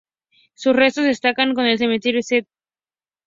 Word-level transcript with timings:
Sus 0.55 0.75
restos 0.75 1.03
descansan 1.03 1.51
en 1.59 1.65
el 1.67 1.77
cementerio 1.77 2.21
St. 2.21 2.47